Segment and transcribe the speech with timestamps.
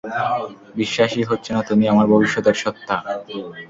[0.75, 2.95] বিশ্বাসই হচ্ছে না তুমি আমার ভবিষ্যতের সত্তা।